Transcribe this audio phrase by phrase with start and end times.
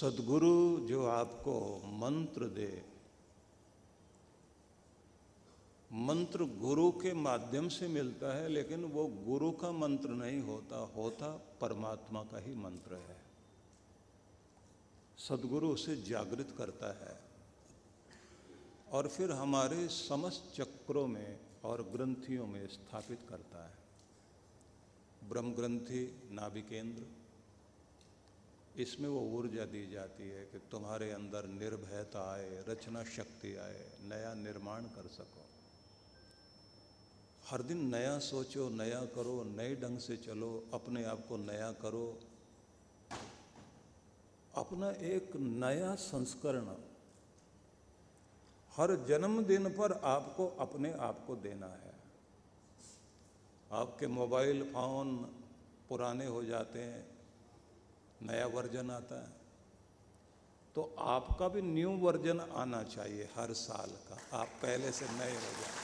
[0.00, 2.82] सदगुरु जो आपको मंत्र दे,
[5.92, 11.56] मंत्र गुरु के माध्यम से मिलता है, लेकिन वो गुरु का मंत्र नहीं होता होता
[11.60, 13.16] परमात्मा का ही मंत्र है।
[15.18, 17.20] सदगुरु उसे जागृत करता है।
[18.92, 23.78] और फिर हमारे समस्त चक्रों में और ग्रंथियों में स्थापित करता है।
[25.28, 27.23] ब्रह्म ग्रंथि नाभिकेंद्र
[28.76, 34.34] इसमें वो ऊर्जा दी जाती है कि तुम्हारे अंदर निर्भयता आए, रचना शक्ति आए, नया
[34.34, 35.44] निर्माण कर सको।
[37.46, 42.20] हर दिन नया सोचो, नया करो, नए ढंग से चलो, अपने आप को नया करो।
[44.54, 46.74] अपना एक नया संस्करण,
[48.76, 51.94] हर जन्मदिन पर आपको अपने आप को देना है।
[53.72, 55.16] आपके मोबाइल फ़ोन
[55.88, 57.13] पुराने हो जाते हैं
[58.24, 59.32] नया वर्जन आता है।
[60.76, 65.52] तो आपका भी न्यू वर्जन आना चाहिए हर साल का। आप पहले से नए हो
[65.60, 65.82] जाए।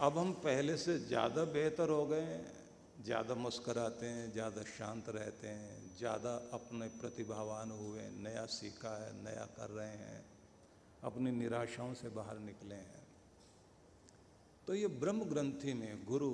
[0.00, 2.40] अब हम पहले से ज़्यादा बेहतर हो गए
[2.98, 9.44] ज़्यादा मुस्कराते हैं, ज़्यादा शांत रहते हैं, ज़्यादा अपने प्रतिभावान हुए नया सीखा है, नया
[9.56, 10.24] कर रहे हैं,
[11.04, 13.06] अपनी निराशाओं से बाहर निकले हैं।
[14.68, 16.32] तो ये ब्रह्म ग्रंथि में गुरु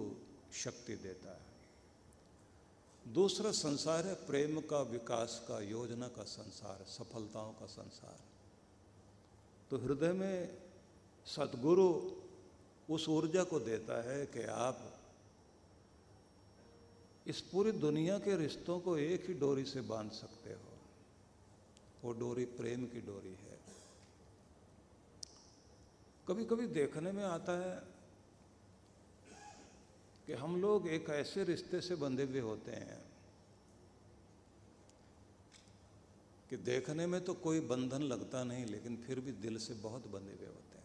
[0.54, 1.53] शक्ति देता है।
[3.08, 8.20] दूसरा संसार है, प्रेम का विकास का, योजना का संसार, सफलताओं का संसार।
[9.70, 10.62] तो हृदय में
[11.26, 12.10] सदगुरु
[12.94, 15.00] उस ऊर्जा को देता है कि आप
[17.26, 20.78] इस पूरी दुनिया के रिश्तों को एक ही डोरी से बाँध सकते हो।
[22.04, 23.60] वो डोरी प्रेम की डोरी है।
[26.28, 27.93] कभी कभी देखने में आता है
[30.26, 33.04] कि हम लोग एक ऐसे रिश्ते से बंधे हुए होते हैं
[36.50, 40.32] कि देखने में तो कोई बंधन लगता नहीं, लेकिन फिर भी दिल से बहुत बंधे
[40.32, 40.84] हुए होते हैं।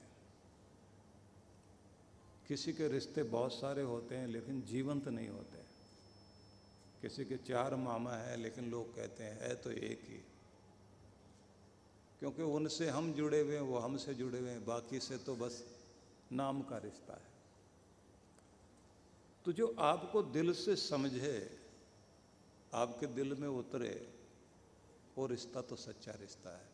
[2.47, 5.57] किसी के रिश्ते बहुत सारे होते हैं, लेकिन जीवंत नहीं होते।
[7.01, 10.21] किसी के चार मामा है, लेकिन लोग कहते हैं है तो एक ही।
[12.19, 15.65] क्योंकि उनसे हम जुड़े हुए हैं, वो हमसे जुड़े हुए हैं, बाकी से तो बस
[16.31, 17.28] नाम का रिश्ता है।
[19.49, 21.57] तो जो आपको दिल से समझे,
[22.73, 24.13] आपके दिल में उतरे,
[25.17, 26.69] वो रिश्ता तो सच्चा रिश्ता है।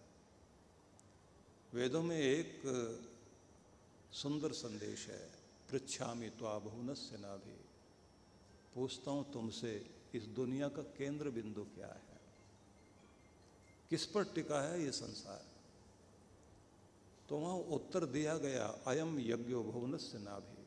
[1.74, 2.62] वेदों में एक
[4.12, 5.30] सुंदर संदेश है
[5.72, 7.56] पृछामी तो से ना भी
[8.76, 9.74] पूछता हूँ तुमसे,
[10.16, 12.20] इस दुनिया का केंद्र बिंदु क्या है?
[13.90, 15.46] किस पर टिका है ये संसार?
[17.30, 20.65] तो वहाँ उत्तर दिया गया अयम यज्ञो भुवन से ना भी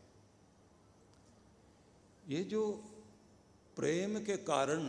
[2.29, 2.63] ये जो
[3.77, 4.83] प्रेम के कारण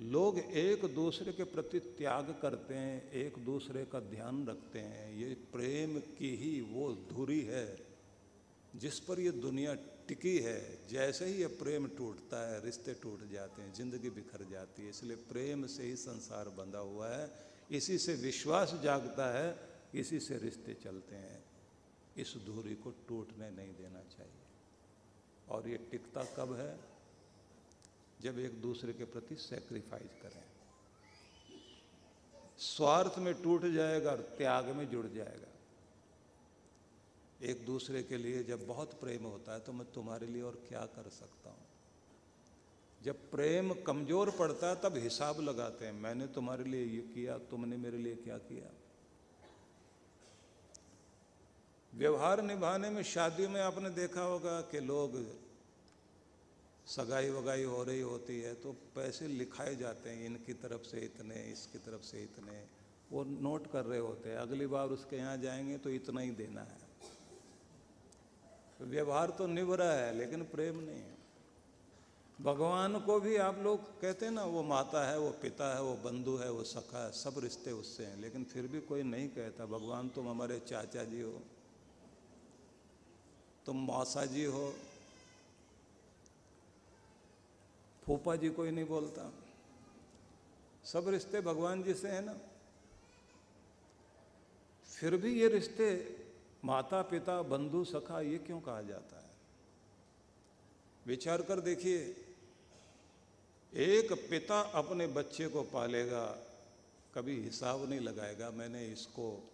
[0.00, 5.34] लोग एक दूसरे के प्रति त्याग करते हैं, एक दूसरे का ध्यान रखते हैं, ये
[5.52, 7.66] प्रेम की ही वो धुरी है
[8.74, 9.74] जिस पर ये दुनिया
[10.08, 14.82] टिकी है। जैसे ही ये प्रेम टूटता है, रिश्ते टूट जाते हैं, ज़िंदगी बिखर जाती
[14.82, 17.30] है, इसलिए प्रेम से ही संसार बंधा हुआ है।
[17.70, 19.56] इसी से विश्वास जागता है,
[19.94, 21.42] इसी से रिश्ते चलते हैं।
[22.16, 24.43] इस दूरी को टूटने नहीं देना चाहिए।
[25.48, 26.78] और ये टिकता कब है?
[28.22, 30.42] जब एक दूसरे के प्रति सेक्रीफाइस करें।
[32.58, 35.48] स्वार्थ में टूट जाएगा और त्याग में जुड़ जाएगा।
[37.46, 40.80] एक दूसरे के लिए जब बहुत प्रेम होता है तो मैं तुम्हारे लिए और क्या
[40.80, 41.66] कर सकता हूँ?
[43.02, 47.76] जब प्रेम कमज़ोर पड़ता है, तब हिसाब लगाते हैं, मैंने तुम्हारे लिए ये किया, तुमने
[47.76, 48.70] मेरे लिए क्या किया?
[51.96, 55.24] व्यवहार निभाने में शादियों में आपने देखा होगा कि लोग
[56.86, 61.34] सगाई वगाई हो रही होती है तो पैसे लिखाए जाते हैं, इनकी तरफ़ से इतने,
[61.34, 62.64] इसकी तरफ़ से इतने,
[63.12, 66.60] वो नोट कर रहे होते हैं, अगली बार उसके यहाँ जाएँगे तो इतना ही देना
[66.60, 66.82] है।
[68.80, 71.14] व्यवहार तो निभरा है, लेकिन प्रेम नहीं है।
[72.40, 75.94] भगवान को भी आप लोग कहते हैं ना, वो माता है, वो पिता है, वो
[75.94, 79.66] बंधु है, वो सखा है, सब रिश्ते उससे हैं, लेकिन फिर भी कोई नहीं कहता,
[79.66, 81.42] भगवान तुम हमारे चाचा जी हो।
[83.66, 84.74] तुम मौसा जी हो।
[88.04, 89.32] फूफा जी कोई नहीं बोलता।
[90.84, 92.38] सब रिश्ते भगवान जी से है ना।
[94.84, 96.16] फिर भी ये रिश्ते
[96.64, 99.30] माता, पिता, बंधु, सखा, ये क्यों कहा जाता है?
[101.06, 102.24] विचार कर देखिए।
[103.74, 106.26] एक पिता अपने बच्चे को पालेगा,
[107.14, 109.52] कभी हिसाब नहीं लगाएगा, मैंने इसको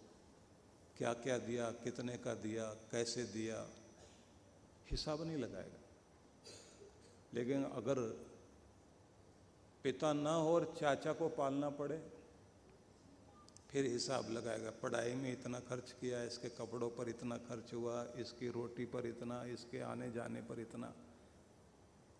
[0.97, 3.80] क्या क्या दिया, कितने का दिया, कैसे दिया।
[4.91, 5.79] हिसाब नहीं लगाएगा।
[7.33, 7.99] लेकिन अगर
[9.83, 12.01] पिता ना हो और चाचा को पालना पड़े,
[13.71, 18.47] फिर हिसाब लगाएगा। पढ़ाई में इतना खर्च किया, इसके कपड़ों पर इतना खर्च हुआ, इसकी
[18.47, 20.93] रोटी पर इतना, इसके आने जाने पर इतना।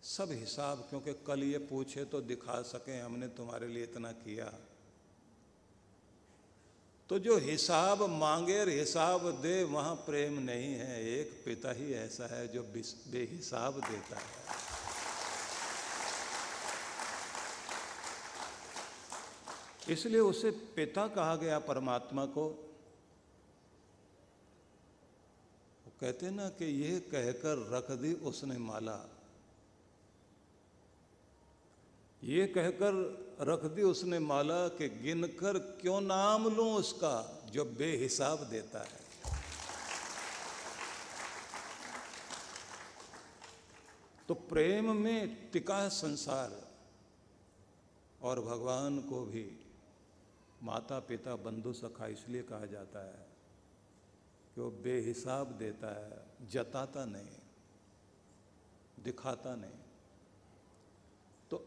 [0.04, 4.54] सब हिसाब, क्योंकि कल ये पूछे तो दिखा सकें, हमने तुम्हारे लिए इतना किया।
[7.12, 12.36] तो जो हिसाब मांगे और हिसाब दे, वहाँ प्रेम नहीं है। एक पिता ही ऐसा
[12.36, 14.34] है जो बेहिसाब देता है।
[19.94, 22.50] इसलिए उसे पिता कहा गया परमात्मा को।
[26.02, 29.11] कहते ना कि यह कहकर रख दी उसने माला।
[32.22, 32.94] ये कहकर
[33.42, 37.16] रख दी उसने माला कि गिनकर क्यों नाम लूँ उसका,
[37.52, 39.00] जो बेहिसाब देता है।
[44.28, 46.52] तो प्रेम में टिका संसार
[48.22, 49.46] और भगवान को भी
[50.64, 53.26] माता पिता बंधु सखा इसलिए कहा जाता है
[54.56, 57.38] कि वो बेहिसाब देता है, जताता नहीं,
[59.04, 59.81] दिखाता नहीं।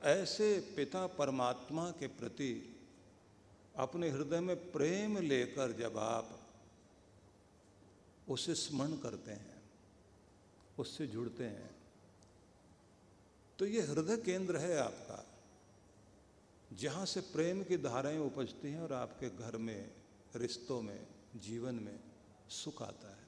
[0.04, 2.76] ऐसे पिता परमात्मा के प्रति
[3.76, 6.40] अपने हृदय में प्रेम लेकर जब आप
[8.28, 9.62] उसे स्मरण करते हैं,
[10.78, 11.70] उससे जुड़ते हैं
[13.58, 15.24] तो ये हृदय केंद्र है आपका,
[16.72, 19.90] जहाँ से प्रेम की धाराएँ उपजती हैं और आपके घर में,
[20.36, 21.06] रिश्तों में,
[21.36, 21.98] जीवन में
[22.50, 23.22] सुख आता है।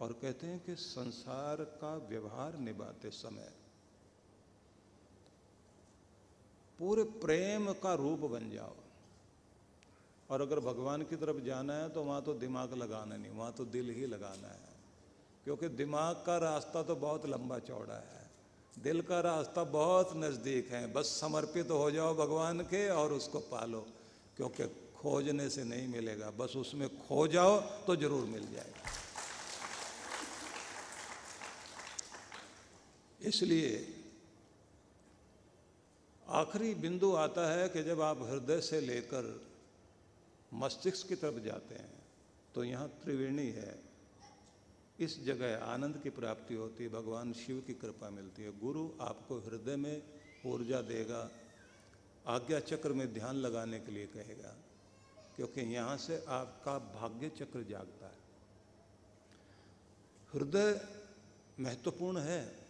[0.00, 3.52] और कहते हैं कि संसार का व्यवहार निभाते समय
[6.82, 8.74] पूरे प्रेम का रूप बन जाओ।
[10.28, 13.64] और अगर भगवान की तरफ़ जाना है तो वहाँ तो दिमाग लगाना नहीं, वहाँ तो
[13.66, 14.72] दिल ही लगाना है।
[15.44, 18.20] क्योंकि दिमाग का रास्ता तो बहुत लंबा चौड़ा है।
[18.74, 23.38] दिल का रास्ता बहुत नज़दीक है। बस समर्पित तो हो जाओ भगवान के और उसको
[23.46, 23.86] पालो,
[24.36, 28.90] क्योंकि खोजने से नहीं मिलेगा। बस उसमें खो जाओ तो ज़रूर मिल जाएगा।
[33.20, 34.01] इसलिए
[36.32, 39.26] आखिरी बिंदु आता है कि जब आप हृदय से लेकर
[40.52, 41.90] मस्तिष्क की तरफ़ जाते हैं
[42.54, 43.74] तो यहाँ त्रिवेणी है।
[44.98, 49.38] इस जगह आनंद की प्राप्ति होती है, भगवान शिव की कृपा मिलती है। गुरु आपको
[49.40, 50.02] हृदय में
[50.46, 51.28] ऊर्जा देगा,
[52.26, 54.54] आज्ञा चक्र में ध्यान लगाने के लिए कहेगा,
[55.36, 58.20] क्योंकि यहाँ से आपका भाग्य चक्र जागता है।
[60.32, 60.80] हृदय
[61.60, 62.61] महत्वपूर्ण है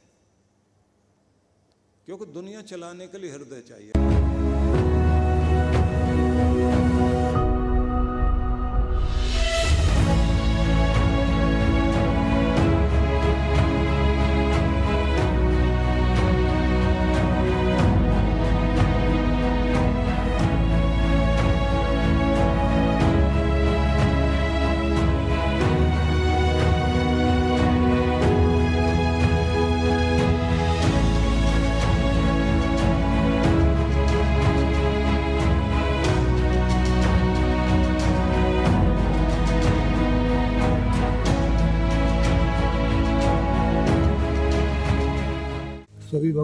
[2.07, 3.93] क्योंकि दुनिया चलाने के लिए हृदय चाहिए।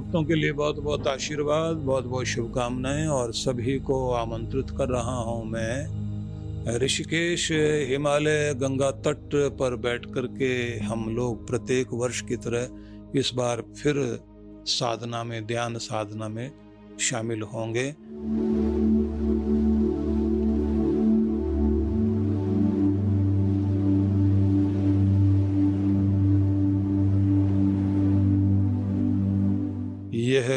[0.08, 5.16] भक्तों के लिए बहुत बहुत आशीर्वाद, बहुत बहुत शुभकामनाएँ और सभी को आमंत्रित कर रहा
[5.20, 7.48] हूँ मैं ऋषिकेश
[7.90, 13.62] हिमालय गंगा तट पर बैठ कर के हम लोग प्रत्येक वर्ष की तरह इस बार
[13.82, 14.00] फिर
[14.66, 16.50] साधना में, ध्यान साधना में
[17.00, 17.94] शामिल होंगे।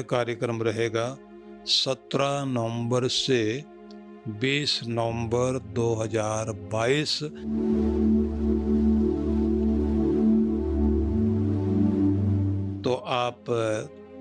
[0.01, 1.17] यह कार्यक्रम रहेगा
[1.65, 3.63] 17 नवंबर से
[4.41, 7.13] 20 नवंबर 2022
[12.83, 13.45] तो आप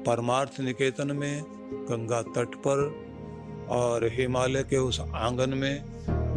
[0.07, 1.43] परमार्थ निकेतन में,
[1.91, 2.85] गंगा तट पर
[3.71, 5.85] और हिमालय के उस आँगन में,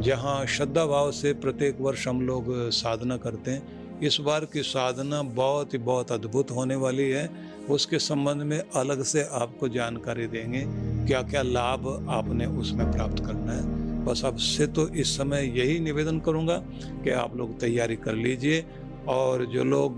[0.01, 5.21] जहाँ श्रद्धा भाव से प्रत्येक वर्ष हम लोग साधना करते हैं, इस बार की साधना
[5.21, 10.63] बहुत ही बहुत अद्भुत होने वाली है। उसके संबंध में अलग से आपको जानकारी देंगे
[11.07, 15.79] क्या क्या लाभ आपने उसमें प्राप्त करना है। बस अब से तो इस समय यही
[15.79, 16.57] निवेदन करूँगा
[17.03, 18.65] कि आप लोग तैयारी कर लीजिए।
[19.07, 19.97] और जो लोग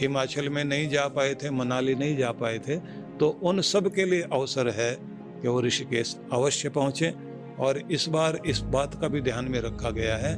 [0.00, 2.76] हिमाचल में नहीं जा पाए थे, मनाली नहीं जा पाए थे
[3.18, 4.90] तो उन सब के लिए अवसर है
[5.42, 9.90] कि वो ऋषिकेश अवश्य पहुँचें। और इस बार इस बात का भी ध्यान में रखा
[9.90, 10.34] गया है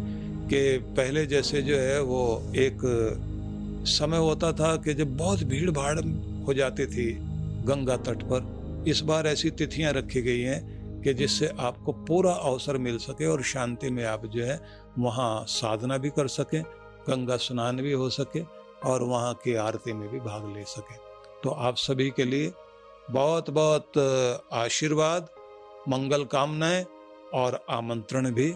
[0.48, 2.78] कि पहले जैसे जो है वो एक
[3.88, 5.98] समय होता था कि जब बहुत भीड़ भाड़
[6.46, 7.12] हो जाती थी
[7.66, 12.76] गंगा तट पर। इस बार ऐसी तिथियाँ रखी गई हैं कि जिससे आपको पूरा अवसर
[12.78, 14.60] मिल सके और शांति में आप जो है
[14.98, 16.62] वहाँ साधना भी कर सकें,
[17.08, 18.42] गंगा स्नान भी हो सके
[18.84, 20.96] और वहाँ की आरती में भी भाग ले सकें।
[21.44, 22.52] तो आप सभी के लिए
[23.10, 23.98] बहुत बहुत
[24.52, 25.28] आशीर्वाद,
[25.88, 26.84] मंगल कामनाएँ
[27.34, 28.54] और आमंत्रण भी।